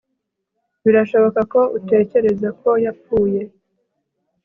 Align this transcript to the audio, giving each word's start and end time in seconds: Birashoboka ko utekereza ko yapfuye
Birashoboka 0.83 1.41
ko 1.53 1.61
utekereza 1.77 2.49
ko 2.61 2.69
yapfuye 2.85 3.41